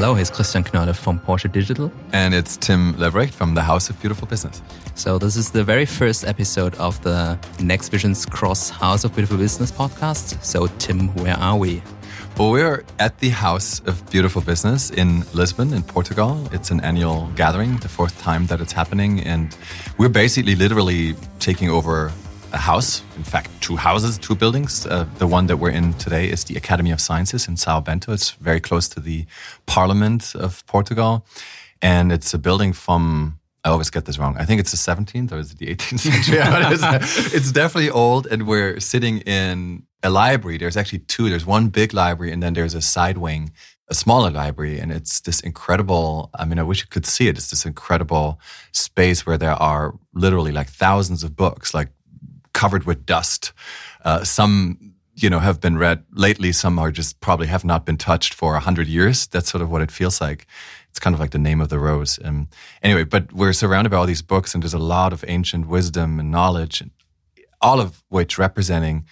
[0.00, 1.92] Hello, here's Christian Knolle from Porsche Digital.
[2.14, 4.62] And it's Tim Leberecht from the House of Beautiful Business.
[4.94, 9.36] So, this is the very first episode of the Next Visions Cross House of Beautiful
[9.36, 10.42] Business podcast.
[10.42, 11.82] So, Tim, where are we?
[12.38, 16.48] Well, we're at the House of Beautiful Business in Lisbon, in Portugal.
[16.50, 19.20] It's an annual gathering, the fourth time that it's happening.
[19.20, 19.54] And
[19.98, 22.10] we're basically literally taking over
[22.52, 24.86] a house, in fact, two houses, two buildings.
[24.86, 28.12] Uh, the one that we're in today is the Academy of Sciences in Sao Bento.
[28.12, 29.26] It's very close to the
[29.66, 31.24] Parliament of Portugal.
[31.82, 34.36] And it's a building from, I always get this wrong.
[34.38, 36.38] I think it's the 17th or is it the 18th century?
[36.40, 38.26] it's, it's definitely old.
[38.26, 40.58] And we're sitting in a library.
[40.58, 41.28] There's actually two.
[41.30, 43.52] There's one big library and then there's a side wing
[43.90, 47.36] a smaller library and it's this incredible i mean i wish you could see it
[47.36, 48.38] it's this incredible
[48.70, 51.88] space where there are literally like thousands of books like
[52.60, 53.52] covered with dust.
[54.04, 56.52] Uh, some, you know, have been read lately.
[56.52, 59.26] Some are just probably have not been touched for a hundred years.
[59.28, 60.46] That's sort of what it feels like.
[60.90, 62.18] It's kind of like the name of the rose.
[62.22, 62.48] Um,
[62.82, 66.20] anyway, but we're surrounded by all these books, and there's a lot of ancient wisdom
[66.20, 66.82] and knowledge,
[67.60, 69.06] all of which representing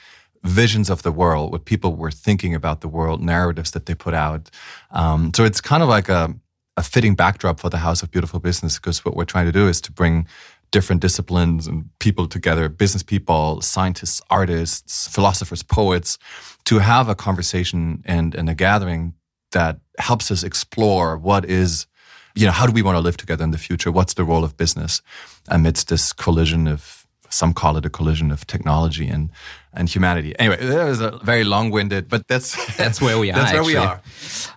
[0.44, 4.15] visions of the world, what people were thinking about the world, narratives that they put
[4.15, 4.50] out.
[4.91, 6.34] Um, so it's kind of like a,
[6.77, 9.69] a fitting backdrop for the House of Beautiful Business because what we're trying to do
[9.69, 10.27] is to bring
[10.70, 16.19] different disciplines and people together business people, scientists, artists, philosophers, poets
[16.64, 19.14] to have a conversation and, and a gathering
[19.52, 21.86] that helps us explore what is
[22.34, 24.44] you know how do we want to live together in the future what's the role
[24.44, 25.00] of business
[25.48, 29.30] amidst this collision of some call it a collision of technology and
[29.72, 30.34] and humanity.
[30.38, 33.34] Anyway, that was a very long-winded, but that's that's where we are.
[33.34, 33.75] that's actually.
[33.75, 34.03] where we are.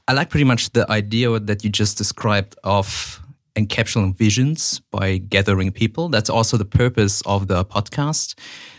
[0.08, 3.22] I like pretty much the idea that you just described of
[3.56, 6.10] encapsulating visions by gathering people.
[6.10, 8.36] That's also the purpose of the podcast.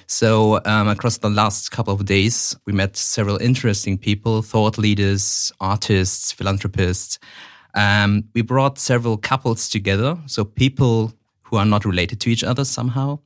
[0.06, 5.52] So, um, across the last couple of days, we met several interesting people, thought leaders,
[5.60, 7.18] artists, philanthropists.
[7.74, 10.18] Um, we brought several couples together.
[10.26, 11.12] So, people
[11.44, 13.20] who are not related to each other somehow.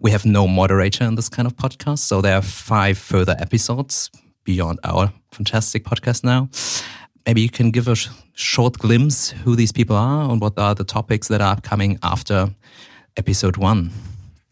[0.00, 1.98] We have no moderator in this kind of podcast.
[1.98, 4.10] So, there are five further episodes
[4.44, 6.48] beyond our fantastic podcast now
[7.26, 10.74] maybe you can give a sh short glimpse who these people are and what are
[10.74, 12.50] the topics that are coming after
[13.16, 13.90] episode one.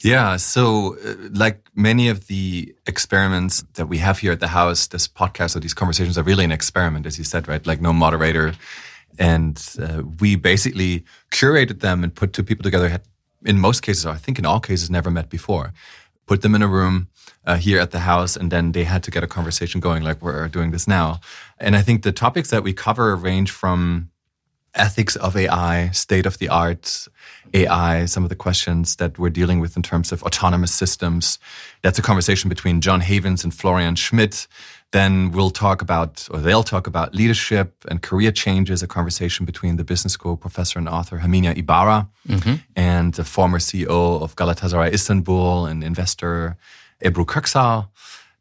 [0.02, 4.86] Yeah, so uh, like many of the experiments that we have here at the house,
[4.86, 7.66] this podcast or these conversations are really an experiment, as you said, right?
[7.66, 8.54] Like no moderator.
[9.18, 13.02] And uh, we basically curated them and put two people together, had,
[13.44, 15.72] in most cases, or I think in all cases, never met before.
[16.26, 17.08] Put them in a room,
[17.46, 20.22] uh, here at the house, and then they had to get a conversation going like
[20.22, 21.20] we're doing this now.
[21.60, 24.10] And I think the topics that we cover range from
[24.74, 27.08] ethics of AI, state of the art
[27.52, 31.38] AI, some of the questions that we're dealing with in terms of autonomous systems.
[31.82, 34.46] That's a conversation between John Havens and Florian Schmidt.
[34.92, 39.76] Then we'll talk about, or they'll talk about leadership and career changes, a conversation between
[39.76, 42.54] the business school professor and author Herminia Ibarra mm-hmm.
[42.76, 46.56] and the former CEO of Galatasaray Istanbul and investor
[47.04, 47.88] Ebru Köksal.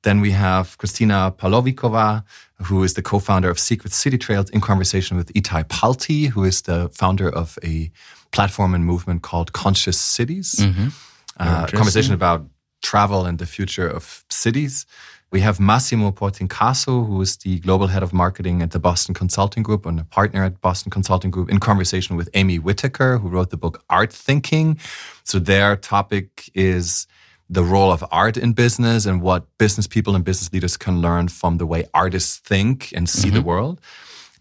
[0.04, 2.24] Then we have Kristina Pavlovikova,
[2.64, 6.62] who is the co-founder of Secret City Trails in conversation with Itai Palti, who is
[6.62, 7.92] the founder of a
[8.32, 10.56] platform and movement called Conscious Cities.
[10.56, 10.90] Mm-hmm.
[11.38, 12.46] Uh, conversation about
[12.82, 14.86] travel and the future of cities.
[15.32, 19.62] We have Massimo Portincaso, who is the global head of marketing at the Boston Consulting
[19.62, 23.52] Group and a partner at Boston Consulting Group, in conversation with Amy Whitaker, who wrote
[23.52, 24.80] the book Art Thinking.
[25.24, 27.06] So their topic is
[27.50, 31.28] the role of art in business and what business people and business leaders can learn
[31.28, 33.38] from the way artists think and see mm-hmm.
[33.38, 33.82] the world.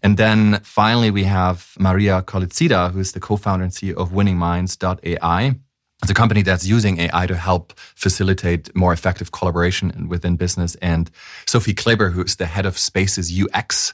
[0.01, 5.55] And then finally, we have Maria Kolitsida, who's the co-founder and CEO of WinningMinds.ai.
[6.01, 10.75] It's a company that's using AI to help facilitate more effective collaboration within business.
[10.75, 11.11] And
[11.45, 13.93] Sophie Kleber, who's the head of Spaces UX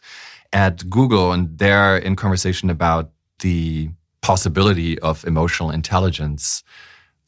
[0.54, 3.10] at Google, and they're in conversation about
[3.40, 3.90] the
[4.22, 6.64] possibility of emotional intelligence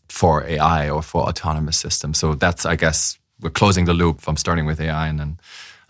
[0.09, 2.17] for AI or for autonomous systems.
[2.17, 5.39] So that's, I guess, we're closing the loop from starting with AI and then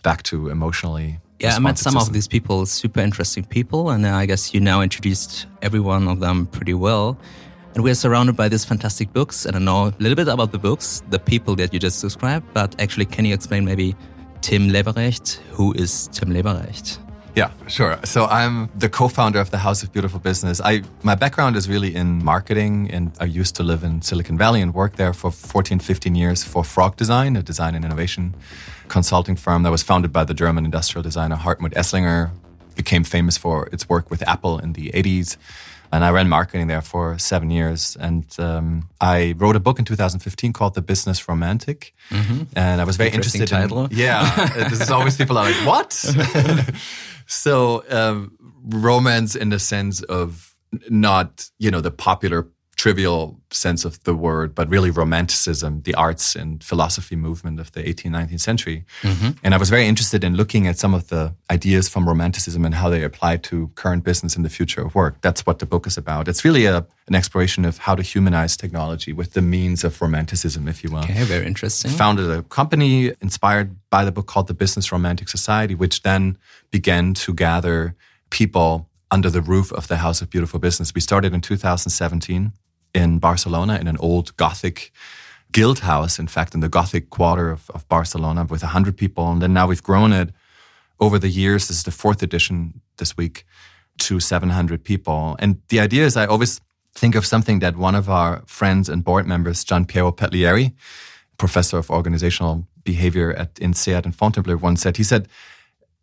[0.02, 1.18] back to emotionally.
[1.40, 2.08] Yeah, I met some systems.
[2.08, 6.18] of these people, super interesting people, and I guess you now introduced every one of
[6.18, 7.16] them pretty well.
[7.74, 9.46] And we're surrounded by these fantastic books.
[9.46, 12.46] And I know a little bit about the books, the people that you just described,
[12.52, 13.94] but actually, can you explain maybe
[14.40, 15.40] Tim Leberecht?
[15.52, 16.98] Who is Tim Leberecht?
[17.34, 17.98] Yeah, sure.
[18.04, 20.60] So I'm the co-founder of the House of Beautiful Business.
[20.60, 24.60] I my background is really in marketing and I used to live in Silicon Valley
[24.60, 28.34] and work there for 14, 15 years for Frog Design, a design and innovation
[28.88, 32.30] consulting firm that was founded by the German industrial designer Hartmut Esslinger,
[32.74, 35.36] became famous for its work with Apple in the 80s.
[35.90, 37.96] And I ran marketing there for seven years.
[37.98, 41.94] And um, I wrote a book in 2015 called The Business Romantic.
[42.10, 42.44] Mm-hmm.
[42.56, 43.86] And I was very interested title.
[43.86, 43.90] in.
[43.96, 44.46] Yeah.
[44.68, 45.92] this is always people are like, what?
[47.26, 50.54] so, um, romance in the sense of
[50.90, 56.36] not, you know, the popular trivial sense of the word, but really romanticism, the arts
[56.36, 58.84] and philosophy movement of the 18th, 19th century.
[59.02, 59.30] Mm-hmm.
[59.42, 62.76] And I was very interested in looking at some of the ideas from romanticism and
[62.76, 65.20] how they apply to current business and the future of work.
[65.22, 66.28] That's what the book is about.
[66.28, 70.68] It's really a, an exploration of how to humanize technology with the means of romanticism,
[70.68, 71.00] if you will.
[71.00, 71.90] Okay, very interesting.
[71.90, 76.38] Founded a company inspired by the book called the Business Romantic Society, which then
[76.70, 77.96] began to gather
[78.30, 80.94] people under the roof of the House of Beautiful Business.
[80.94, 82.52] We started in 2017
[82.94, 84.92] in Barcelona in an old Gothic
[85.52, 89.30] guild house, in fact, in the Gothic quarter of, of Barcelona with 100 people.
[89.30, 90.30] And then now we've grown it
[91.00, 91.68] over the years.
[91.68, 93.44] This is the fourth edition this week
[93.98, 95.36] to 700 people.
[95.38, 96.60] And the idea is I always
[96.94, 100.72] think of something that one of our friends and board members, Gian Piero Petriglieri,
[101.36, 105.28] professor of organizational behavior at INSEAD and Fontainebleau, once said, he said,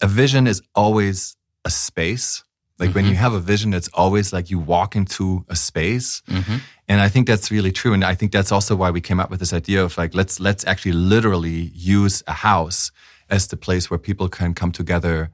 [0.02, 1.36] a vision is always
[1.66, 2.44] a space
[2.78, 2.96] like mm-hmm.
[2.96, 6.22] when you have a vision, it's always like you walk into a space.
[6.28, 6.58] Mm-hmm.
[6.88, 7.94] And I think that's really true.
[7.94, 10.40] And I think that's also why we came up with this idea of like, let's,
[10.40, 12.92] let's actually literally use a house
[13.30, 15.32] as the place where people can come together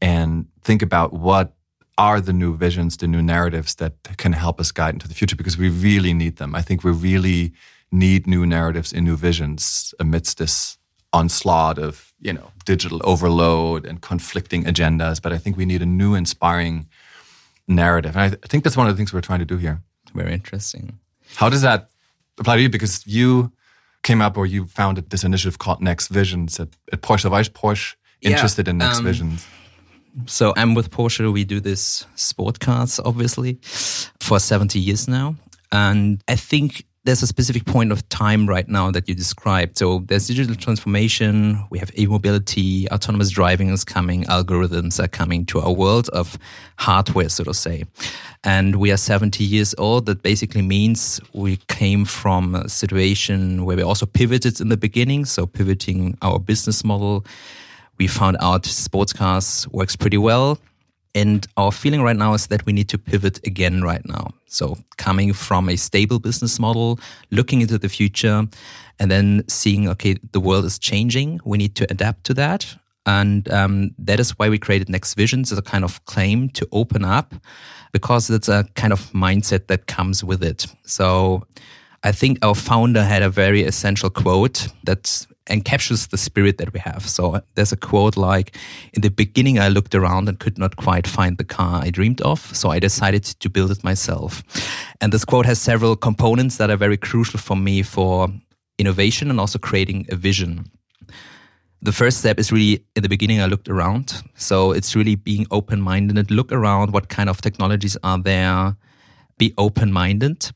[0.00, 1.54] and think about what
[1.98, 5.36] are the new visions, the new narratives that can help us guide into the future
[5.36, 6.54] because we really need them.
[6.54, 7.52] I think we really
[7.92, 10.78] need new narratives and new visions amidst this
[11.12, 15.86] onslaught of you know digital overload and conflicting agendas but i think we need a
[15.86, 16.88] new inspiring
[17.68, 19.56] narrative and i, th- I think that's one of the things we're trying to do
[19.56, 19.80] here
[20.14, 20.98] very interesting.
[21.36, 21.90] How does that
[22.38, 22.68] apply to you?
[22.68, 23.52] Because you
[24.02, 26.60] came up or you founded this initiative called next visions.
[26.60, 29.46] At, at porsche why is porsche interested yeah, in next um, visions?
[30.26, 31.32] so i'm with porsche.
[31.32, 33.58] We do this sport cars obviously
[34.20, 35.36] for 70 years now.
[35.72, 39.76] And i think there's a specific point of time right now that you described.
[39.76, 45.60] So there's digital transformation, we have e-mobility, autonomous driving is coming, algorithms are coming to
[45.60, 46.38] our world of
[46.78, 47.84] hardware, so to say.
[48.42, 50.06] And we are 70 years old.
[50.06, 55.26] That basically means we came from a situation where we also pivoted in the beginning.
[55.26, 57.24] So pivoting our business model.
[57.98, 60.58] We found out sports cars works pretty well.
[61.14, 64.30] And our feeling right now is that we need to pivot again right now.
[64.46, 66.98] So coming from a stable business model,
[67.30, 68.48] looking into the future,
[68.98, 71.40] and then seeing, okay, the world is changing.
[71.44, 72.76] We need to adapt to that.
[73.06, 76.66] And um, that is why we created Next Visions as a kind of claim to
[76.72, 77.34] open up
[77.92, 80.66] because it's a kind of mindset that comes with it.
[80.84, 81.46] So
[82.02, 86.80] I think our founder had a very essential quote that encapsulates the spirit that we
[86.80, 87.06] have.
[87.08, 88.56] So there's a quote like,
[88.92, 92.20] in the beginning, I looked around and could not quite find the car I dreamed
[92.22, 92.40] of.
[92.56, 94.42] So I decided to build it myself.
[95.00, 98.28] And this quote has several components that are very crucial for me for
[98.78, 100.70] innovation and also creating a vision.
[101.82, 104.22] The first step is really in the beginning, I looked around.
[104.36, 108.76] So it's really being open minded and look around what kind of technologies are there,
[109.36, 110.50] be open minded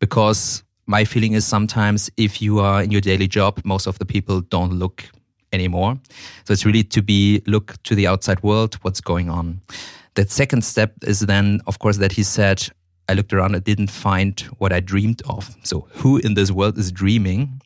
[0.00, 4.04] because my feeling is sometimes if you are in your daily job, most of the
[4.04, 5.08] people don't look
[5.50, 5.98] anymore.
[6.44, 9.62] So it's really to be look to the outside world, what's going on.
[10.16, 12.68] That second step is then, of course, that he said,
[13.08, 15.56] I looked around, I didn't find what I dreamed of.
[15.62, 17.62] So who in this world is dreaming?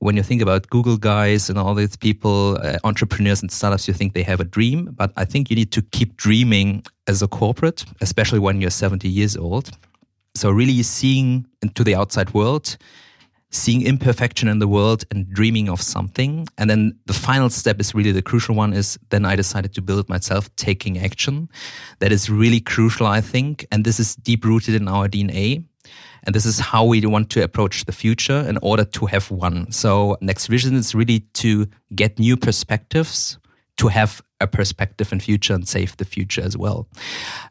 [0.00, 3.94] When you think about Google guys and all these people, uh, entrepreneurs and startups, you
[3.94, 4.90] think they have a dream.
[5.00, 9.08] But I think you need to keep dreaming as a corporate, especially when you're 70
[9.08, 9.70] years old.
[10.34, 12.76] So really seeing into the outside world,
[13.50, 16.46] seeing imperfection in the world and dreaming of something.
[16.56, 19.82] And then the final step is really the crucial one is then I decided to
[19.82, 21.48] build myself taking action.
[21.98, 23.66] That is really crucial, I think.
[23.72, 25.64] And this is deep rooted in our DNA.
[26.24, 29.72] And this is how we want to approach the future in order to have one.
[29.72, 33.38] So next vision is really to get new perspectives,
[33.78, 36.88] to have a perspective in future and save the future as well.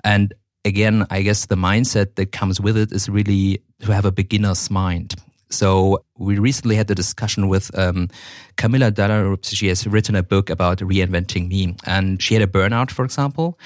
[0.03, 0.33] And
[0.65, 4.69] again, I guess the mindset that comes with it is really to have a beginner's
[4.69, 5.15] mind.
[5.49, 8.09] So we recently had the discussion with um,
[8.55, 9.45] Camilla Dallerup.
[9.45, 13.57] She has written a book about reinventing me, and she had a burnout, for example.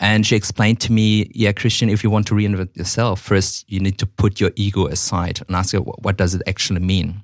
[0.00, 3.78] And she explained to me, yeah, Christian, if you want to reinvent yourself, first you
[3.78, 7.22] need to put your ego aside and ask what does it actually mean?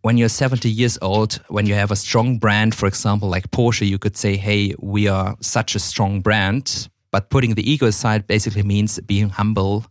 [0.00, 3.86] When you're 70 years old, when you have a strong brand, for example, like Porsche,
[3.86, 8.26] you could say, hey, we are such a strong brand, but putting the ego aside
[8.26, 9.86] basically means being humble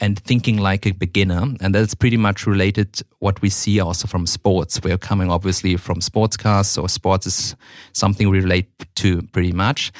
[0.00, 1.54] and thinking like a beginner.
[1.60, 4.80] And that's pretty much related what we see also from sports.
[4.82, 7.56] We're coming obviously from sports cars, so sports is
[7.92, 9.92] something we relate to pretty much.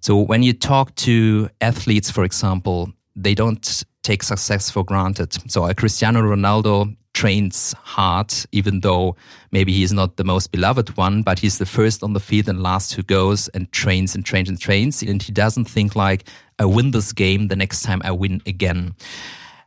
[0.00, 5.32] So when you talk to athletes, for example, they don't take success for granted.
[5.50, 9.16] So uh, Cristiano Ronaldo trains hard, even though
[9.50, 12.62] maybe he's not the most beloved one, but he's the first on the field and
[12.62, 15.02] last who goes and trains and trains and trains.
[15.02, 16.24] And he doesn't think like,
[16.58, 18.94] I win this game, the next time I win again.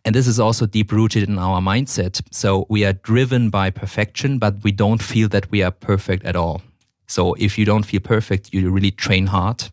[0.04, 2.22] And this is also deep rooted in our mindset.
[2.32, 6.36] So we are driven by perfection, but we don't feel that we are perfect at
[6.36, 6.62] all.
[7.08, 9.70] So if you don't feel perfect, you really train hard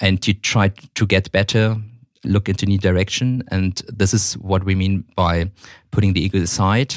[0.00, 1.76] and you try to get better,
[2.24, 3.42] look into new direction.
[3.50, 5.50] And this is what we mean by
[5.90, 6.94] putting the ego aside.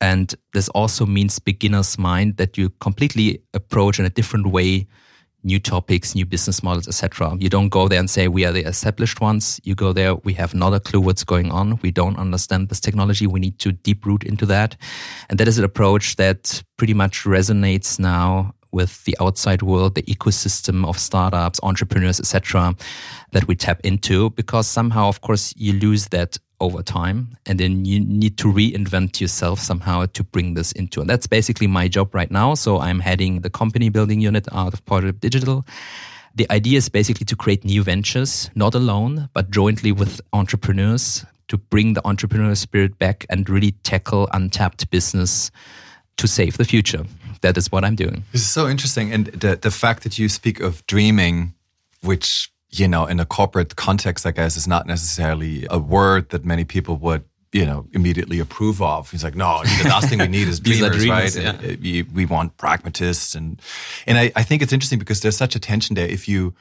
[0.00, 4.86] And this also means beginner's mind that you completely approach in a different way
[5.44, 7.36] new topics, new business models, etc.
[7.38, 9.60] You don't go there and say we are the established ones.
[9.62, 11.78] You go there, we have not a clue what's going on.
[11.82, 13.26] We don't understand this technology.
[13.26, 14.76] We need to deep root into that.
[15.28, 20.02] And that is an approach that pretty much resonates now with the outside world, the
[20.02, 22.74] ecosystem of startups, entrepreneurs, etc.,
[23.32, 24.30] that we tap into.
[24.30, 29.20] Because somehow, of course, you lose that over time, and then you need to reinvent
[29.20, 31.00] yourself somehow to bring this into.
[31.00, 32.54] And that's basically my job right now.
[32.54, 35.64] So I'm heading the company building unit out of Porsche Digital.
[36.34, 41.58] The idea is basically to create new ventures, not alone, but jointly with entrepreneurs to
[41.58, 45.50] bring the entrepreneurial spirit back and really tackle untapped business
[46.16, 47.04] to save the future
[47.44, 48.24] that is what I'm doing.
[48.32, 49.12] This is so interesting.
[49.12, 51.52] And the, the fact that you speak of dreaming,
[52.00, 56.44] which, you know, in a corporate context, I guess, is not necessarily a word that
[56.44, 59.08] many people would you know, immediately approve of.
[59.12, 61.62] He's like, no, the last thing we need is dreamers, dreamers, right?
[61.62, 61.76] Yeah.
[61.80, 63.36] We, we want pragmatists.
[63.36, 63.62] And,
[64.08, 66.08] and I, I think it's interesting because there's such a tension there.
[66.08, 66.54] If you,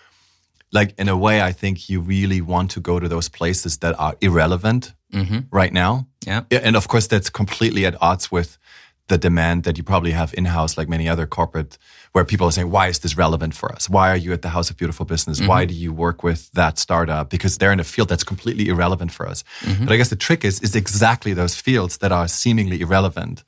[0.71, 3.99] like, in a way, I think you really want to go to those places that
[3.99, 5.39] are irrelevant mm-hmm.
[5.49, 6.05] right now.
[6.27, 6.43] Yeah.
[6.51, 8.59] And of course, that's completely at odds with
[9.07, 11.77] the demand that you probably have in house, like many other corporate,
[12.13, 13.89] where people are saying, why is this relevant for us?
[13.89, 15.39] Why are you at the House of Beautiful Business?
[15.39, 15.48] Mm-hmm.
[15.48, 17.29] Why do you work with that startup?
[17.29, 19.43] Because they're in a field that's completely irrelevant for us.
[19.62, 19.86] Mm-hmm.
[19.86, 23.43] But I guess the trick is, is exactly those fields that are seemingly irrelevant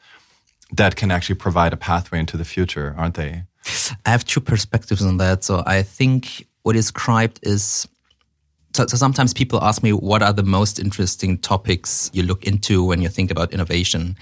[0.74, 3.43] that can actually provide a pathway into the future, aren't they?
[4.05, 5.43] I have two perspectives on that.
[5.43, 7.88] So I think what is described is
[8.74, 12.83] so, so, sometimes people ask me what are the most interesting topics you look into
[12.83, 14.17] when you think about innovation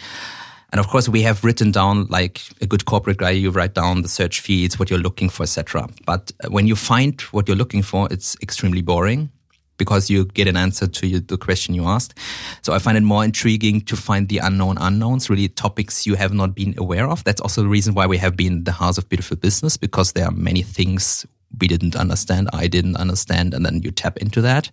[0.74, 4.01] and of course, we have written down like a good corporate guy, you write down
[4.01, 5.88] the search feeds, what you're looking for, etc.
[6.08, 9.30] But uh, when you find what you're looking for, it's extremely boring
[9.77, 12.18] because you get an answer to you, the question you asked.
[12.63, 16.34] So I find it more intriguing to find the unknown unknowns, really topics you have
[16.34, 17.24] not been aware of.
[17.24, 20.25] That's also the reason why we have been the House of Beautiful Business because there
[20.25, 21.24] are many things
[21.60, 24.72] we didn't understand, I didn't understand, and then you tap into that.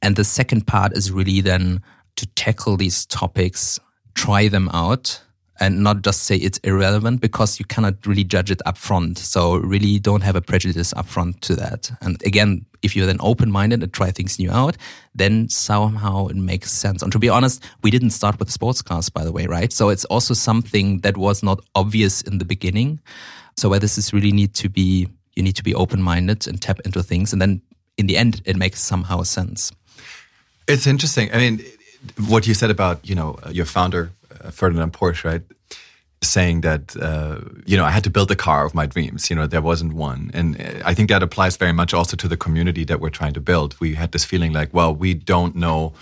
[0.00, 1.82] And the second part is really then
[2.16, 3.78] to tackle these topics
[4.18, 5.20] try them out
[5.60, 9.18] and not just say it's irrelevant because you cannot really judge it upfront.
[9.18, 11.90] So really don't have a prejudice upfront to that.
[12.00, 14.76] And again, if you're then open-minded and try things new out,
[15.14, 17.02] then somehow it makes sense.
[17.02, 19.72] And to be honest, we didn't start with sports cars, by the way, right?
[19.72, 23.00] So it's also something that was not obvious in the beginning.
[23.56, 26.78] So where this is really need to be, you need to be open-minded and tap
[26.84, 27.32] into things.
[27.32, 27.62] And then
[27.96, 29.72] in the end, it makes somehow sense.
[30.68, 31.32] It's interesting.
[31.32, 31.64] I mean,
[32.28, 35.42] what you said about you know your founder uh, Ferdinand Porsche, right?
[36.20, 39.30] Saying that uh, you know I had to build the car of my dreams.
[39.30, 42.36] You know there wasn't one, and I think that applies very much also to the
[42.36, 43.78] community that we're trying to build.
[43.80, 45.92] We had this feeling like, well, we don't know.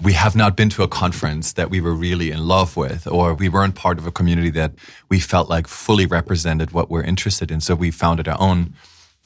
[0.00, 3.34] We have not been to a conference that we were really in love with, or
[3.34, 4.72] we weren't part of a community that
[5.08, 7.60] we felt like fully represented what we're interested in.
[7.60, 8.74] So we founded our own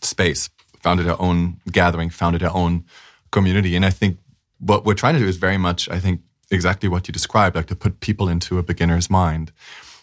[0.00, 0.48] space,
[0.82, 2.84] founded our own gathering, founded our own
[3.30, 3.76] community.
[3.76, 4.18] And I think
[4.62, 7.66] what we're trying to do is very much, I think, exactly what you described, like
[7.66, 9.52] to put people into a beginner's mind.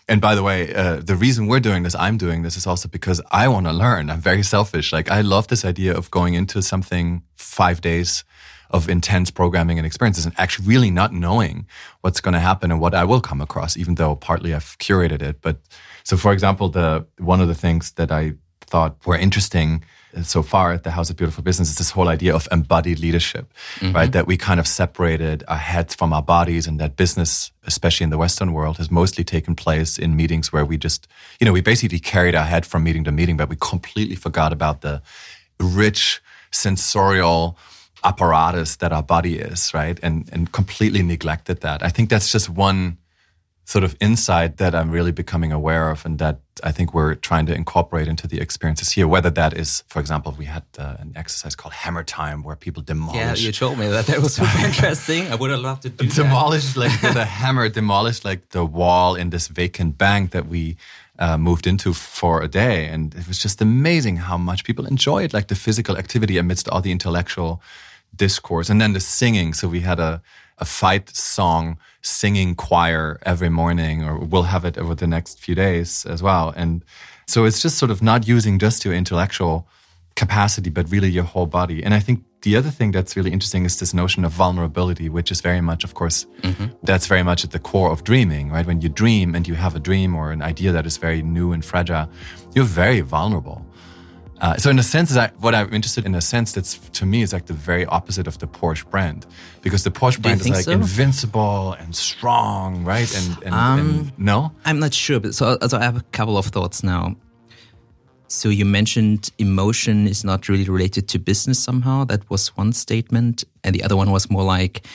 [0.08, 2.90] And by the way, uh, the reason we're doing this, I'm doing this, is also
[2.90, 4.10] because I want to learn.
[4.10, 4.92] I'm very selfish.
[4.92, 8.24] Like I love this idea of going into something five days
[8.72, 11.68] of intense programming and experiences and actually really not knowing
[12.02, 15.22] what's going to happen and what I will come across, even though partly I've curated
[15.22, 15.42] it.
[15.42, 15.58] But
[16.04, 19.84] so, for example, the one of the things that I thought were interesting
[20.24, 23.52] so far at the House of Beautiful Business is this whole idea of embodied leadership,
[23.80, 23.96] mm-hmm.
[23.96, 24.12] right?
[24.12, 28.10] That we kind of separated our heads from our bodies, and that business, especially in
[28.10, 31.08] the Western world, has mostly taken place in meetings where we just,
[31.40, 34.52] you know, we basically carried our head from meeting to meeting, but we completely forgot
[34.52, 35.02] about the
[35.60, 37.58] rich sensorial
[38.04, 40.00] apparatus that our body is, right?
[40.02, 41.84] And and completely neglected that.
[41.84, 42.98] I think that's just one
[43.70, 47.46] sort of insight that I'm really becoming aware of and that I think we're trying
[47.46, 49.08] to incorporate into the experiences here.
[49.08, 52.82] Whether that is, for example, we had uh, an exercise called Hammer Time where people
[52.82, 53.40] demolish.
[53.40, 54.08] Yeah, you told me that.
[54.08, 55.32] That was super interesting.
[55.32, 56.80] I would have loved to do demolish, that.
[56.80, 60.76] like with a hammer, demolish like the wall in this vacant bank that we
[61.20, 62.88] uh, moved into for a day.
[62.88, 66.82] And it was just amazing how much people enjoyed like the physical activity amidst all
[66.82, 67.62] the intellectual
[68.16, 68.68] discourse.
[68.72, 69.54] And then the singing.
[69.54, 70.24] So we had a,
[70.60, 75.56] a fight song singing choir every morning, or we'll have it over the next few
[75.56, 76.54] days as well.
[76.56, 76.84] And
[77.28, 79.68] so it's just sort of not using just your intellectual
[80.16, 81.84] capacity, but really your whole body.
[81.84, 85.32] And I think the other thing that's really interesting is this notion of vulnerability, which
[85.32, 86.68] is very much, of course, mm-hmm.
[86.84, 88.66] that's very much at the core of dreaming, right?
[88.66, 91.52] When you dream and you have a dream or an idea that is very new
[91.52, 92.10] and fragile,
[92.56, 93.66] you're very vulnerable.
[94.42, 97.22] Uh, so in a sense, that what I'm interested in a sense that's to me
[97.22, 99.26] is like the very opposite of the Porsche brand,
[99.62, 100.72] because the Porsche brand is like so?
[100.72, 103.14] invincible and strong, right?
[103.18, 106.38] And, and, um, and, no, I'm not sure, but so, so I have a couple
[106.38, 107.16] of thoughts now.
[108.30, 112.04] So you mentioned emotion is not really related to business somehow.
[112.06, 113.44] That was one statement.
[113.64, 114.86] And the other one was more like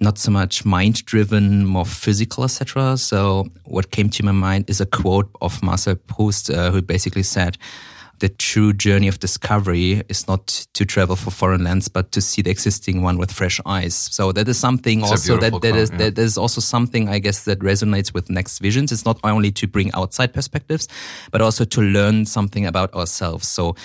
[0.00, 2.96] not so much mind driven, more physical, etc.
[2.96, 7.22] So what came to my mind is a quote of Marcel Proust, uh, who basically
[7.22, 7.58] said,
[8.18, 12.42] the true journey of discovery is not to travel for foreign lands, but to see
[12.42, 13.94] the existing one with fresh eyes.
[13.94, 15.96] So that is something it's also that, that is, yeah.
[15.98, 18.92] that is also something I guess that resonates with Next Visions.
[18.92, 20.88] It's not only to bring outside perspectives,
[21.30, 23.48] but also to learn something about ourselves.
[23.48, 23.76] So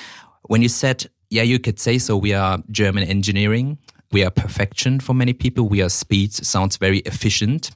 [0.44, 3.78] when you said, yeah, you could say so, we are German engineering.
[4.12, 5.70] We are perfection for many people.
[5.70, 6.34] We are speed.
[6.34, 7.72] Sounds very efficient.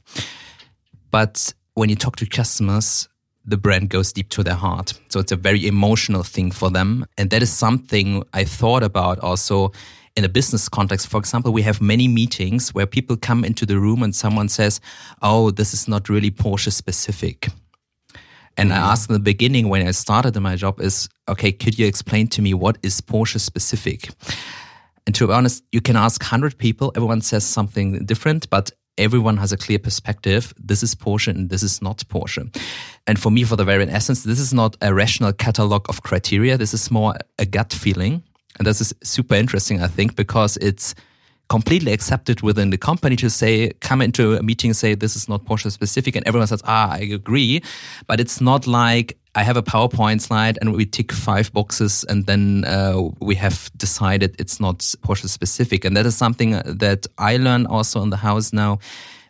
[1.12, 3.08] But when you talk to customers,
[3.46, 4.94] the brand goes deep to their heart.
[5.10, 7.06] So it's a very emotional thing for them.
[7.18, 9.72] And that is something I thought about also
[10.16, 11.08] in a business context.
[11.08, 14.80] For example, we have many meetings where people come into the room and someone says,
[15.22, 17.50] Oh, this is not really Porsche specific.
[18.58, 18.84] And mm-hmm.
[18.84, 21.86] I asked in the beginning when I started in my job is, okay, could you
[21.86, 24.10] explain to me what is Porsche specific?
[25.06, 29.38] And to be honest, you can ask 100 people, everyone says something different, but everyone
[29.38, 30.54] has a clear perspective.
[30.58, 32.56] This is Porsche and this is not Porsche.
[33.08, 36.58] And for me, for the very essence, this is not a rational catalog of criteria.
[36.58, 38.24] This is more a gut feeling.
[38.58, 40.96] And this is super interesting, I think, because it's
[41.50, 45.46] completely accepted within the company to say, come into a meeting, say, this is not
[45.46, 46.16] Porsche specific.
[46.16, 47.62] And everyone says, ah, I agree.
[48.08, 52.26] But it's not like I have a PowerPoint slide and we tick five boxes and
[52.26, 55.84] then uh, we have decided it's not Porsche specific.
[55.84, 58.80] And that is something that I learn also in the house now.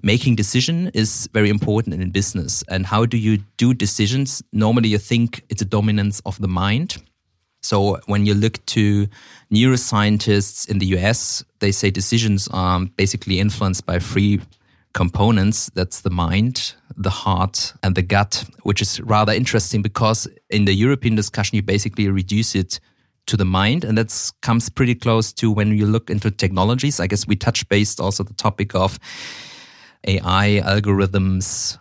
[0.03, 2.63] Making decision is very important in business.
[2.69, 4.43] And how do you do decisions?
[4.53, 6.97] Normally you think it's a dominance of the mind.
[7.63, 9.07] So when you look to
[9.51, 14.39] neuroscientists in the US, they say decisions are basically influenced by three
[14.95, 15.69] components.
[15.75, 20.73] That's the mind, the heart, and the gut, which is rather interesting because in the
[20.73, 22.79] European discussion, you basically reduce it
[23.27, 23.83] to the mind.
[23.83, 26.99] And that comes pretty close to when you look into technologies.
[26.99, 28.97] I guess we touch based also the topic of
[30.07, 31.77] AI algorithms.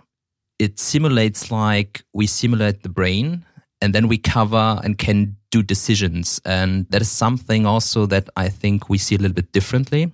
[0.59, 3.45] It simulates like we simulate the brain
[3.81, 6.41] and then we cover and can do decisions.
[6.45, 10.13] And that is something also that I think we see a little bit differently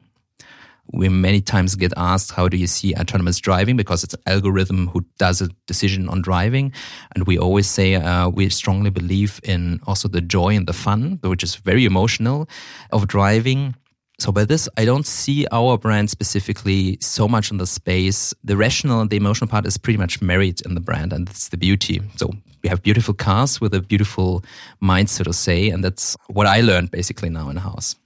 [0.92, 3.76] we many times get asked, how do you see autonomous driving?
[3.76, 6.72] Because it's an algorithm who does a decision on driving.
[7.14, 11.18] And we always say uh, we strongly believe in also the joy and the fun,
[11.22, 12.48] which is very emotional
[12.92, 13.74] of driving.
[14.18, 18.35] So by this, I don't see our brand specifically so much in the space.
[18.44, 21.48] The rational and the emotional part is pretty much married in the brand, and it's
[21.48, 22.03] the beauty.
[22.16, 22.31] So
[22.62, 24.44] we have beautiful cars with a beautiful
[24.81, 27.96] mind, so to say, and that's what I learned basically now in house.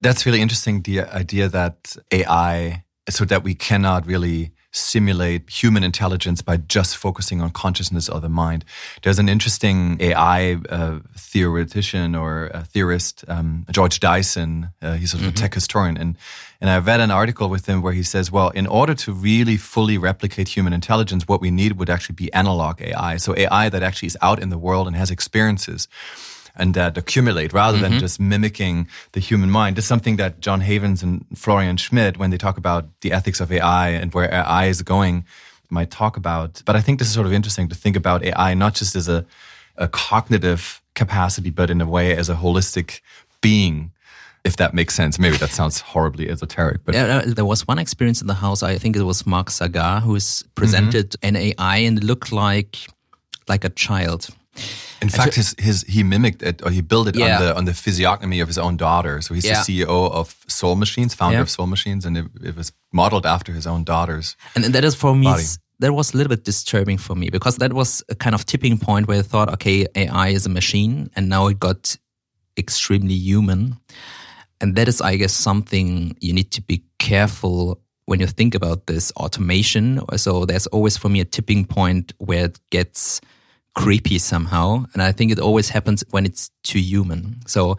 [0.00, 0.82] That's really interesting.
[0.82, 7.42] The idea that AI, so that we cannot really simulate human intelligence by just focusing
[7.42, 8.64] on consciousness or the mind.
[9.02, 14.70] There's an interesting AI uh, theoretician or theorist, um, George Dyson.
[14.80, 15.30] Uh, he's a mm-hmm.
[15.30, 16.16] tech historian, and
[16.60, 19.56] and I read an article with him where he says, well, in order to really
[19.56, 23.16] fully replicate human intelligence, what we need would actually be analog AI.
[23.16, 25.88] So AI that actually is out in the world and has experiences
[26.56, 27.92] and that accumulate rather mm-hmm.
[27.92, 29.78] than just mimicking the human mind.
[29.78, 33.50] It's something that John Havens and Florian Schmidt, when they talk about the ethics of
[33.50, 35.24] AI and where AI is going,
[35.70, 36.62] might talk about.
[36.64, 39.08] But I think this is sort of interesting to think about AI not just as
[39.08, 39.24] a,
[39.76, 43.00] a cognitive capacity, but in a way as a holistic
[43.40, 43.92] being
[44.44, 45.18] if that makes sense.
[45.18, 48.62] Maybe that sounds horribly esoteric, but yeah, there was one experience in the house.
[48.62, 50.18] I think it was Mark Sagar who
[50.54, 51.26] presented mm-hmm.
[51.26, 52.78] an AI and it looked like
[53.48, 54.28] like a child.
[55.02, 57.36] In fact, his his he mimicked it or he built it yeah.
[57.36, 59.20] on the on the physiognomy of his own daughter.
[59.20, 59.62] So he's yeah.
[59.62, 61.42] the CEO of Soul Machines, founder yeah.
[61.42, 64.36] of Soul Machines, and it, it, was modeled after his own daughter's.
[64.54, 65.24] And, and that is for me.
[65.24, 65.44] Body.
[65.80, 68.78] That was a little bit disturbing for me because that was a kind of tipping
[68.78, 71.96] point where I thought, okay, AI is a machine, and now it got
[72.56, 73.76] extremely human.
[74.60, 78.86] And that is, I guess, something you need to be careful when you think about
[78.86, 80.00] this automation.
[80.16, 83.20] So there's always for me a tipping point where it gets
[83.74, 84.84] creepy somehow.
[84.92, 87.40] And I think it always happens when it's too human.
[87.46, 87.76] So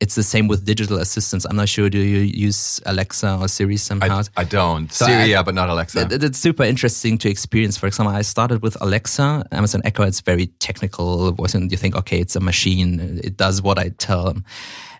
[0.00, 1.44] it's the same with digital assistants.
[1.44, 1.88] I'm not sure.
[1.88, 4.22] Do you use Alexa or Siri somehow?
[4.36, 4.92] I, I don't.
[4.92, 6.08] So Siri, I, yeah, but not Alexa.
[6.10, 7.76] It, it's super interesting to experience.
[7.76, 10.02] For example, I started with Alexa, Amazon Echo.
[10.02, 13.20] It's very technical voice, and you think, okay, it's a machine.
[13.22, 14.44] It does what I tell them.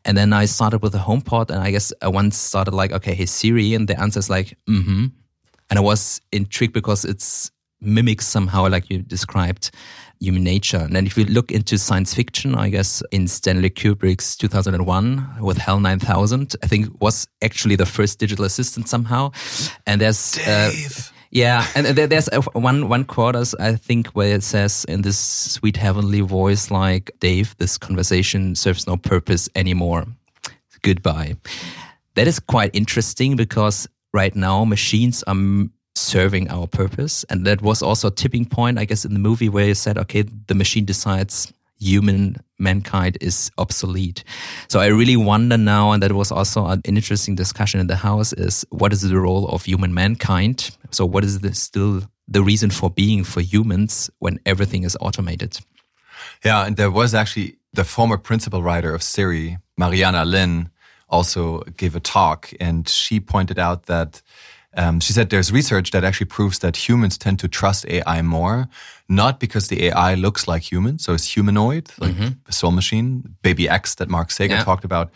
[0.05, 3.15] And then I started with the HomePod, and I guess I once started like, okay,
[3.15, 5.07] hey Siri, and the answer is like, mm-hmm.
[5.71, 7.51] And I was intrigued because it's
[7.81, 9.71] mimics somehow, like you described,
[10.23, 10.79] human nature.
[10.79, 15.59] And then if we look into science fiction, I guess in Stanley Kubrick's 2001 with
[15.59, 19.33] HAL 9000, I think was actually the first digital assistant somehow.
[19.87, 20.71] And there's, uh,
[21.31, 26.21] yeah, and there's one one quote I think where it says in this sweet heavenly
[26.21, 30.07] voice, like Dave, this conversation serves no purpose anymore.
[30.83, 31.37] Goodbye.
[32.15, 35.35] That is quite interesting because right now machines are
[35.95, 37.25] serving our purpose.
[37.25, 39.99] And that was also a tipping point, I guess, in the movie where you said,
[39.99, 44.23] okay, the machine decides human mankind is obsolete.
[44.69, 48.33] So I really wonder now, and that was also an interesting discussion in the house,
[48.33, 50.71] is what is the role of human mankind?
[50.91, 55.59] So what is the, still the reason for being for humans when everything is automated?
[56.45, 60.71] Yeah, and there was actually the former principal writer of Siri, Mariana Lin,
[61.09, 64.23] also gave a talk, and she pointed out that
[64.77, 68.69] um, she said there's research that actually proves that humans tend to trust AI more,
[69.09, 72.33] not because the AI looks like human, so it's humanoid, like mm-hmm.
[72.49, 74.65] a soul machine, Baby X that Mark Sagar yeah.
[74.65, 75.11] talked about,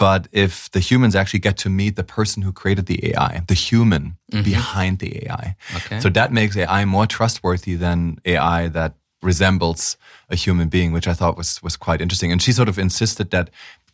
[0.00, 3.54] but if the humans actually get to meet the person who created the AI, the
[3.54, 4.42] human mm-hmm.
[4.42, 5.54] behind the AI.
[5.76, 6.00] Okay.
[6.00, 9.98] So that makes AI more trustworthy than AI that resembles
[10.30, 12.32] a human being, which I thought was was quite interesting.
[12.32, 13.50] And she sort of insisted that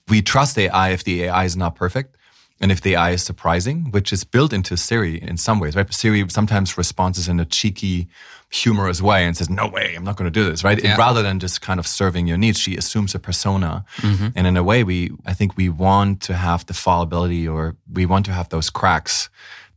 [0.09, 2.17] we trust AI if the AI is not perfect
[2.61, 5.93] and if the AI is surprising, which is built into Siri in some ways, right?
[5.93, 8.09] Siri sometimes responds in a cheeky,
[8.51, 10.83] humorous way and says, "No way, I'm not going to do this," right?
[10.83, 10.97] Yeah.
[10.97, 14.29] Rather than just kind of serving your needs, she assumes a persona, mm-hmm.
[14.35, 18.07] and in a way, we I think we want to have the fallibility, or we
[18.07, 19.29] want to have those cracks.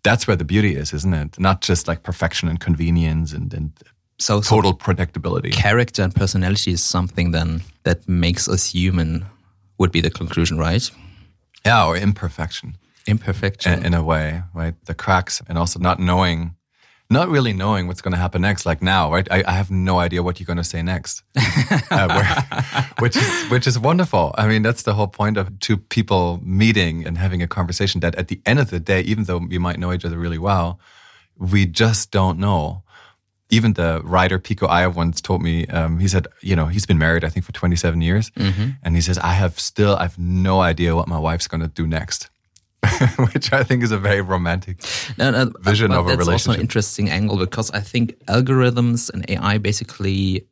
[0.03, 1.37] That's where the beauty is, isn't it?
[1.37, 3.71] Not just like perfection and convenience and, and
[4.17, 5.51] so total so predictability.
[5.51, 9.25] Character and personality is something then that makes us human.
[9.77, 10.91] Would be the conclusion, right?
[11.65, 12.77] Yeah, or imperfection.
[13.07, 13.79] Imperfection.
[13.79, 14.75] In, in, a way, right?
[14.85, 16.55] The cracks and also not knowing,
[17.09, 18.65] not really knowing what's going to happen next.
[18.65, 19.27] Like now, right?
[19.31, 21.23] I, I have no idea what you're going to say next,
[21.91, 24.33] uh, where, which is which is wonderful.
[24.37, 28.01] I mean, that's the whole point of two people meeting and having a conversation.
[28.01, 30.39] That at the end of the day, even though we might know each other really
[30.39, 30.79] well,
[31.37, 32.83] we just don't know
[33.49, 36.97] even the writer Pico Iyer once told me, um, he said, you know, he's been
[36.97, 38.29] married, I think, for 27 years.
[38.31, 38.69] Mm-hmm.
[38.83, 41.67] And he says, I have still, I have no idea what my wife's going to
[41.67, 42.29] do next.
[43.33, 44.81] Which I think is a very romantic
[45.17, 46.31] no, no, vision of a that's relationship.
[46.31, 50.47] also an interesting angle because I think algorithms and AI basically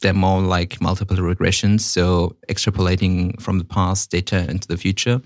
[0.00, 5.20] they're more like multiple regressions, so extrapolating from the past data into the future.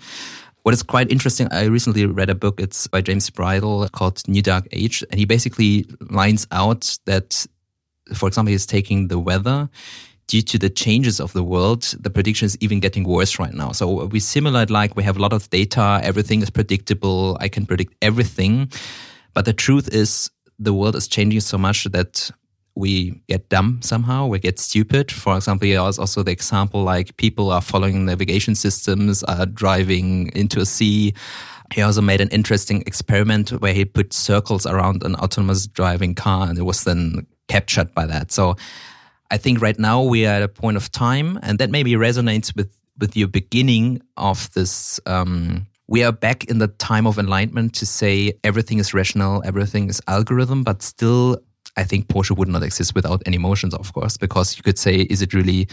[0.63, 4.43] What is quite interesting, I recently read a book, it's by James Bridle called New
[4.43, 7.47] Dark Age, and he basically lines out that,
[8.15, 9.71] for example, he's taking the weather.
[10.27, 13.73] Due to the changes of the world, the prediction is even getting worse right now.
[13.73, 17.65] So we simulate like we have a lot of data, everything is predictable, I can
[17.67, 18.71] predict everything.
[19.35, 22.31] But the truth is, the world is changing so much that
[22.81, 25.13] we get dumb somehow, we get stupid.
[25.13, 30.61] For example, there's also the example like people are following navigation systems, are driving into
[30.61, 31.15] a sea.
[31.73, 36.49] He also made an interesting experiment where he put circles around an autonomous driving car
[36.49, 38.33] and it was then captured by that.
[38.33, 38.57] So
[39.31, 42.57] I think right now we are at a point of time and that maybe resonates
[42.57, 47.75] with, with your beginning of this, um, we are back in the time of enlightenment
[47.75, 51.39] to say everything is rational, everything is algorithm, but still
[51.81, 55.01] I think Porsche would not exist without any emotions, of course, because you could say,
[55.11, 55.67] is it really,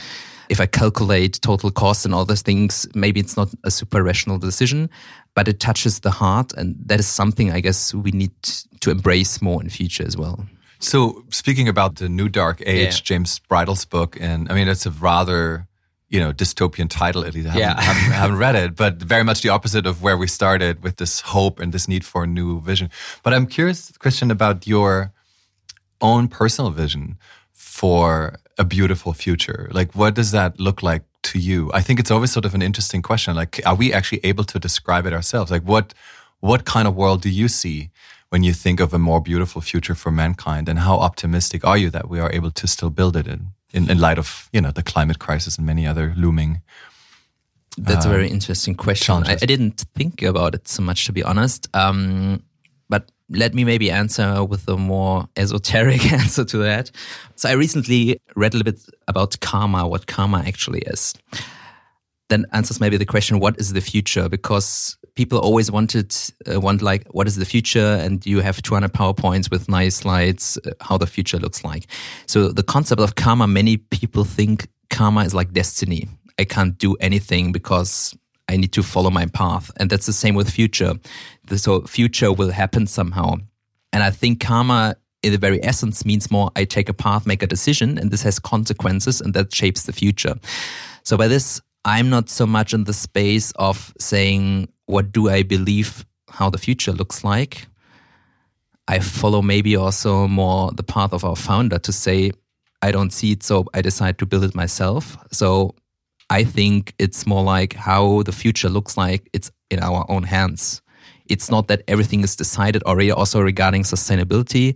[0.50, 4.38] if I calculate total cost and all those things, maybe it's not a super rational
[4.38, 4.89] decision,
[5.36, 6.54] but it touches the heart.
[6.54, 8.32] And that is something I guess we need
[8.80, 10.46] to embrace more in future as well.
[10.80, 13.02] So, speaking about the New Dark Age, yeah.
[13.04, 15.67] James Bridle's book, and I mean, it's a rather
[16.10, 17.82] you know dystopian title at least I haven't, yeah.
[17.82, 21.20] haven't, haven't, read it but very much the opposite of where we started with this
[21.20, 22.89] hope and this need for a new vision
[23.24, 25.12] but i'm curious christian about your
[26.02, 27.18] own personal vision
[27.54, 29.70] for a beautiful future?
[29.72, 31.72] Like, what does that look like to you?
[31.74, 33.36] I think it's always sort of an interesting question.
[33.36, 35.52] Like, are we actually able to describe it ourselves?
[35.52, 35.94] Like, what
[36.40, 37.90] what kind of world do you see
[38.30, 40.70] when you think of a more beautiful future for mankind?
[40.70, 43.90] And how optimistic are you that we are able to still build it in, in,
[43.90, 46.62] in light of you know the climate crisis and many other looming?
[47.78, 49.24] That's a very um, interesting question.
[49.28, 51.68] I, I, didn't think about it so much, to be honest.
[51.76, 52.42] Um,
[53.30, 56.92] let me maybe answer with a more esoteric answer to that.
[57.36, 61.13] So I recently read a little bit about karma, what karma actually is.
[62.30, 64.28] then answers maybe the question, what is the future?
[64.28, 66.13] Because people always wanted,
[66.52, 67.98] uh, want like, what is the future?
[68.02, 71.88] And you have 200 PowerPoints with nice slides, uh, how the future looks like.
[72.26, 76.08] So the concept of karma, many people think karma is like destiny.
[76.40, 78.16] I can't do anything because
[78.50, 79.72] I need to follow my path.
[79.78, 80.94] And that's the same with future.
[81.56, 83.36] So future will happen somehow.
[83.94, 87.44] And I think karma in the very essence means more I take a path, make
[87.44, 90.36] a decision, and this has consequences and that shapes the future.
[91.04, 95.44] So by this, I'm not so much in the space of saying, what do I
[95.44, 97.68] believe how the future looks like?
[98.88, 102.32] I follow maybe also more the path of our founder to say,
[102.82, 105.18] I don't see it, so I decide to build it myself.
[105.32, 105.76] So
[106.30, 110.82] I think it's more like how the future looks like it's in our own hands.
[111.28, 114.76] It's not that everything is decided already, also regarding sustainability.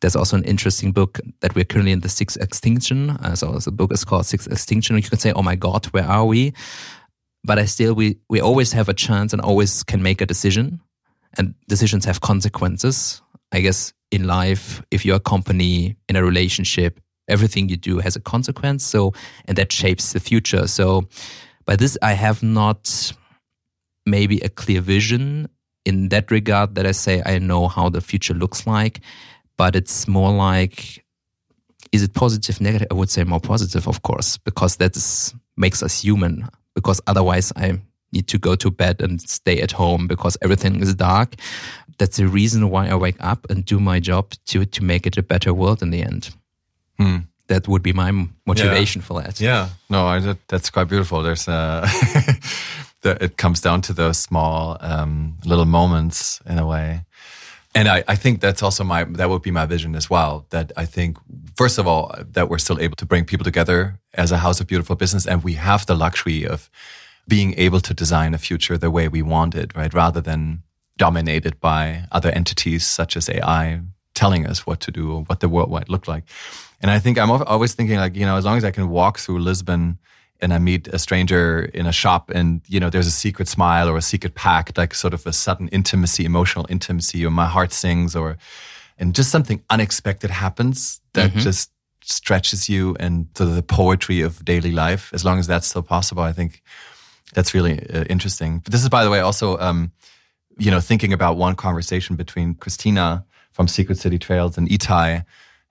[0.00, 3.10] There's also an interesting book that we're currently in the sixth extinction.
[3.10, 4.96] Uh, so the book is called Sixth Extinction.
[4.96, 6.54] You can say, oh my God, where are we?
[7.44, 10.80] But I still, we, we always have a chance and always can make a decision.
[11.36, 13.22] And decisions have consequences.
[13.52, 18.16] I guess in life, if you're a company, in a relationship, everything you do has
[18.16, 18.84] a consequence.
[18.84, 19.12] So,
[19.46, 20.66] and that shapes the future.
[20.66, 21.08] So,
[21.64, 23.12] by this, I have not
[24.06, 25.48] maybe a clear vision
[25.84, 29.00] in that regard that I say I know how the future looks like,
[29.56, 31.04] but it's more like,
[31.92, 32.88] is it positive, negative?
[32.90, 34.96] I would say more positive, of course, because that
[35.56, 36.48] makes us human.
[36.74, 37.80] Because otherwise, I
[38.12, 41.34] need to go to bed and stay at home because everything is dark.
[41.98, 45.18] That's the reason why I wake up and do my job to to make it
[45.18, 46.30] a better world in the end.
[47.00, 47.16] Hmm.
[47.46, 48.12] That would be my
[48.46, 49.06] motivation yeah.
[49.06, 49.40] for that.
[49.40, 51.22] Yeah, no, I, that's quite beautiful.
[51.22, 51.88] There's uh,
[53.00, 57.04] the, it comes down to those small um, little moments in a way.
[57.74, 60.46] And I, I think that's also my that would be my vision as well.
[60.50, 61.16] That I think
[61.56, 64.66] first of all that we're still able to bring people together as a house of
[64.66, 66.68] beautiful business, and we have the luxury of
[67.26, 69.94] being able to design a future the way we want it, right?
[69.94, 70.62] Rather than
[70.98, 73.80] dominated by other entities such as AI
[74.20, 76.24] telling us what to do or what the world might look like.
[76.82, 79.18] And I think I'm always thinking like, you know, as long as I can walk
[79.18, 79.98] through Lisbon
[80.42, 83.88] and I meet a stranger in a shop and, you know, there's a secret smile
[83.88, 87.72] or a secret pact, like sort of a sudden intimacy, emotional intimacy, or my heart
[87.72, 88.36] sings or,
[88.98, 91.40] and just something unexpected happens that mm-hmm.
[91.40, 91.70] just
[92.02, 95.14] stretches you and to the poetry of daily life.
[95.14, 96.62] As long as that's still possible, I think
[97.32, 98.58] that's really uh, interesting.
[98.58, 99.92] But this is, by the way, also, um,
[100.58, 105.24] you know, thinking about one conversation between Christina from Secret City Trails and Itai,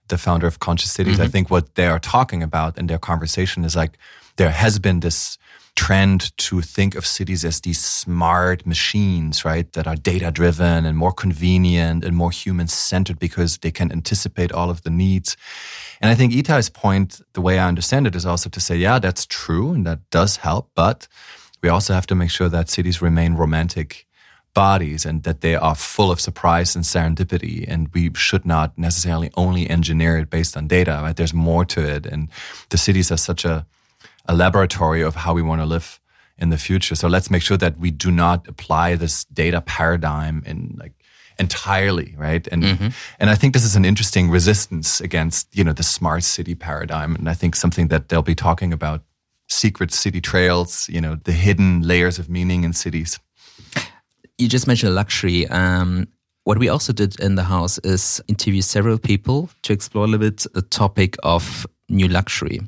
[0.08, 1.16] the founder of Conscious Cities.
[1.16, 1.24] Mm-hmm.
[1.24, 3.98] I think what they are talking about in their conversation is like
[4.38, 5.38] there has been this
[5.76, 9.72] trend to think of cities as these smart machines, right?
[9.74, 14.52] That are data driven and more convenient and more human centered because they can anticipate
[14.52, 15.38] all of the needs.
[16.02, 19.00] And I think Itai's point, the way I understand it, is also to say, yeah,
[19.00, 21.08] that's true and that does help, but
[21.62, 24.06] we also have to make sure that cities remain romantic
[24.54, 27.66] bodies and that they are full of surprise and serendipity.
[27.68, 31.16] And we should not necessarily only engineer it based on data, right?
[31.16, 32.06] There's more to it.
[32.06, 32.30] And
[32.70, 33.66] the cities are such a,
[34.26, 36.00] a laboratory of how we want to live
[36.38, 36.96] in the future.
[36.96, 40.94] So let's make sure that we do not apply this data paradigm in like
[41.38, 42.48] entirely, right?
[42.52, 42.88] And mm-hmm.
[43.20, 47.16] and I think this is an interesting resistance against, you know, the smart city paradigm.
[47.16, 49.04] And I think something that they'll be talking about
[49.48, 53.20] secret city trails, you know, the hidden layers of meaning in cities
[54.40, 55.48] you just mentioned luxury.
[55.48, 56.08] Um,
[56.46, 60.30] what we also did in the house is interview several people to explore a little
[60.30, 62.62] bit the topic of new luxury.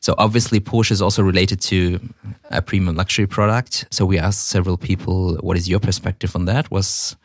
[0.00, 2.00] So obviously Porsche is also related to
[2.50, 3.86] a premium luxury product.
[3.90, 6.70] So we asked several people, what is your perspective on that?
[6.70, 7.16] Was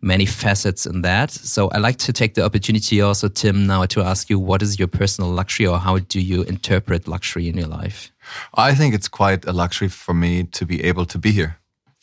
[0.00, 1.30] many facets in that.
[1.30, 4.78] So I like to take the opportunity also, Tim, now to ask you, what is
[4.78, 8.12] your personal luxury or how do you interpret luxury in your life?
[8.54, 11.58] I think it's quite a luxury for me to be able to be here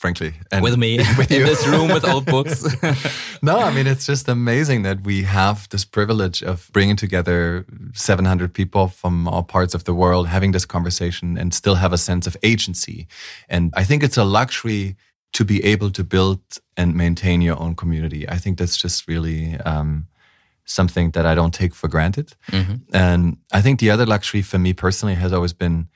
[0.05, 0.33] frankly.
[0.51, 2.63] And with me with in this room with old books.
[3.41, 8.53] no, I mean, it's just amazing that we have this privilege of bringing together 700
[8.53, 12.27] people from all parts of the world, having this conversation and still have a sense
[12.27, 13.07] of agency.
[13.49, 14.95] And I think it's a luxury
[15.33, 16.39] to be able to build
[16.77, 18.29] and maintain your own community.
[18.29, 20.07] I think that's just really, um,
[20.67, 22.35] something that I don't take for granted.
[22.51, 22.75] Mm-hmm.
[22.93, 25.87] And I think the other luxury for me personally has always been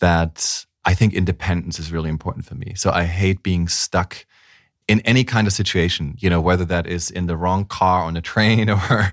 [0.00, 2.74] that I think independence is really important for me.
[2.76, 4.26] So I hate being stuck
[4.86, 8.16] in any kind of situation, you know, whether that is in the wrong car on
[8.16, 9.12] a train or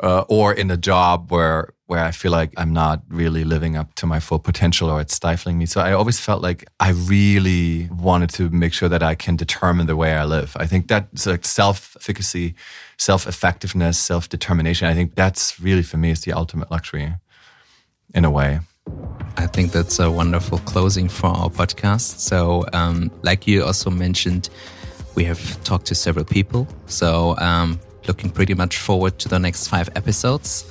[0.00, 3.94] uh, or in a job where where I feel like I'm not really living up
[3.94, 5.64] to my full potential or it's stifling me.
[5.64, 9.86] So I always felt like I really wanted to make sure that I can determine
[9.86, 10.54] the way I live.
[10.60, 12.54] I think that's like self-efficacy,
[12.98, 14.86] self-effectiveness, self-determination.
[14.86, 17.14] I think that's really for me is the ultimate luxury
[18.12, 18.60] in a way.
[19.36, 22.18] I think that's a wonderful closing for our podcast.
[22.18, 24.50] So, um, like you also mentioned,
[25.14, 26.66] we have talked to several people.
[26.86, 30.64] So, um, looking pretty much forward to the next five episodes.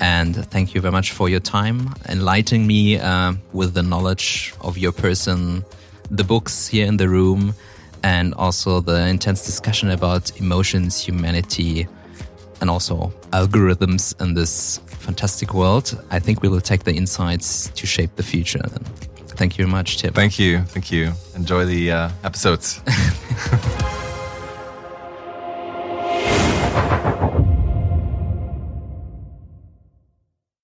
[0.00, 4.78] And thank you very much for your time, enlightening me uh, with the knowledge of
[4.78, 5.64] your person,
[6.10, 7.54] the books here in the room,
[8.02, 11.88] and also the intense discussion about emotions, humanity,
[12.60, 15.86] and also algorithms in this fantastic world.
[16.10, 18.66] I think we will take the insights to shape the future.
[19.38, 20.12] Thank you very much, Tim.
[20.12, 20.62] Thank you.
[20.62, 21.12] Thank you.
[21.36, 22.80] Enjoy the uh, episodes.